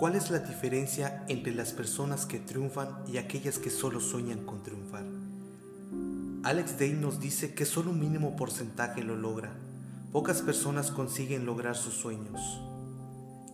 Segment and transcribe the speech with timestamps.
[0.00, 4.62] ¿Cuál es la diferencia entre las personas que triunfan y aquellas que solo sueñan con
[4.62, 5.04] triunfar?
[6.42, 9.50] Alex Day nos dice que solo un mínimo porcentaje lo logra.
[10.10, 12.62] Pocas personas consiguen lograr sus sueños.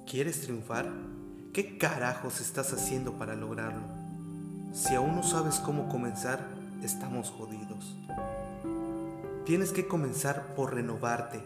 [0.09, 0.89] ¿Quieres triunfar?
[1.53, 3.83] ¿Qué carajos estás haciendo para lograrlo?
[4.73, 6.47] Si aún no sabes cómo comenzar,
[6.81, 7.97] estamos jodidos.
[9.47, 11.41] Tienes que comenzar por renovarte,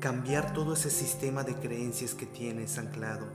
[0.00, 3.26] cambiar todo ese sistema de creencias que tienes anclado,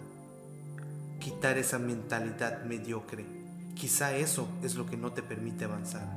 [1.20, 3.26] quitar esa mentalidad mediocre.
[3.76, 6.08] Quizá eso es lo que no te permite avanzar.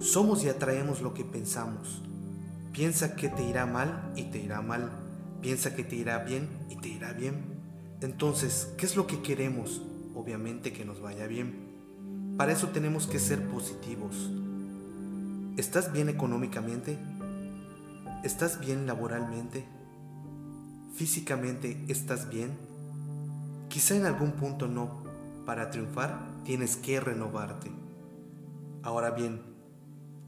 [0.00, 2.02] Somos y atraemos lo que pensamos.
[2.72, 4.90] Piensa que te irá mal y te irá mal.
[5.40, 7.44] Piensa que te irá bien y te irá bien.
[8.00, 9.82] Entonces, ¿qué es lo que queremos?
[10.14, 12.34] Obviamente que nos vaya bien.
[12.36, 14.30] Para eso tenemos que ser positivos.
[15.56, 16.98] ¿Estás bien económicamente?
[18.24, 19.64] ¿Estás bien laboralmente?
[20.96, 22.50] ¿Físicamente estás bien?
[23.74, 25.02] Quizá en algún punto no.
[25.44, 27.72] Para triunfar tienes que renovarte.
[28.84, 29.54] Ahora bien,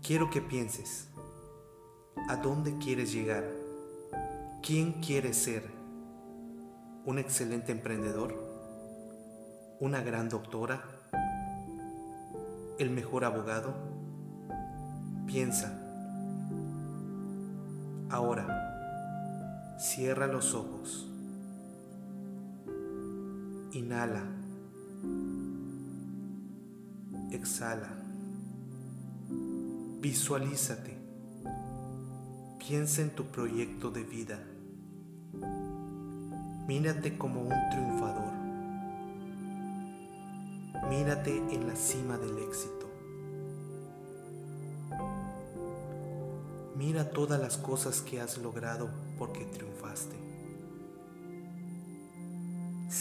[0.07, 1.09] Quiero que pienses,
[2.29, 3.43] ¿a dónde quieres llegar?
[4.63, 5.65] ¿Quién quieres ser?
[7.05, 8.33] ¿Un excelente emprendedor?
[9.81, 10.81] ¿Una gran doctora?
[12.79, 13.75] ¿El mejor abogado?
[15.27, 15.77] Piensa.
[18.09, 21.16] Ahora, cierra los ojos.
[23.77, 24.23] Inhala.
[27.31, 27.91] Exhala.
[30.01, 30.97] Visualízate.
[32.59, 34.39] Piensa en tu proyecto de vida.
[36.67, 38.33] Mírate como un triunfador.
[40.89, 42.87] Mírate en la cima del éxito.
[46.77, 48.89] Mira todas las cosas que has logrado
[49.19, 50.26] porque triunfaste.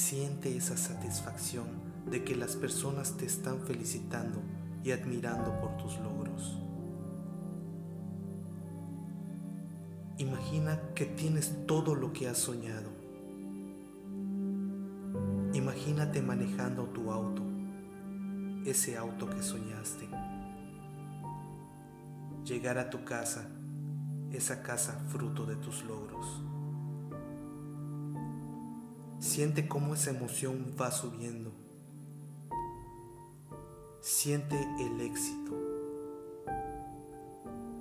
[0.08, 1.66] Siente esa satisfacción
[2.06, 4.40] de que las personas te están felicitando
[4.84, 6.60] y admirando por tus logros.
[10.20, 12.92] Imagina que tienes todo lo que has soñado.
[15.54, 17.42] Imagínate manejando tu auto,
[18.64, 20.08] ese auto que soñaste.
[22.44, 23.50] Llegar a tu casa,
[24.32, 26.44] esa casa fruto de tus logros.
[29.20, 31.52] Siente cómo esa emoción va subiendo.
[34.02, 35.54] Siente el éxito.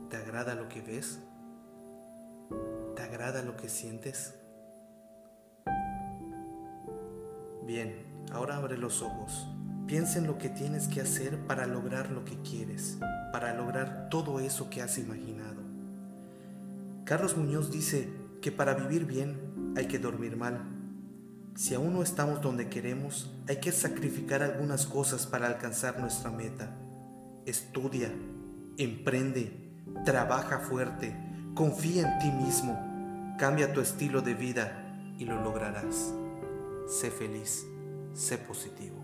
[0.09, 1.21] ¿Te agrada lo que ves?
[3.15, 4.35] agrada lo que sientes?
[7.65, 7.95] Bien,
[8.33, 9.47] ahora abre los ojos.
[9.87, 12.99] Piensa en lo que tienes que hacer para lograr lo que quieres,
[13.33, 15.63] para lograr todo eso que has imaginado.
[17.05, 18.09] Carlos Muñoz dice
[18.43, 20.74] que para vivir bien hay que dormir mal.
[21.55, 26.77] Si aún no estamos donde queremos, hay que sacrificar algunas cosas para alcanzar nuestra meta.
[27.47, 28.11] Estudia,
[28.79, 29.73] emprende,
[30.05, 31.15] trabaja fuerte,
[31.55, 32.95] confía en ti mismo
[33.37, 36.15] Cambia tu estilo de vida y lo lograrás.
[36.87, 37.67] Sé feliz,
[38.13, 38.95] sé positivo.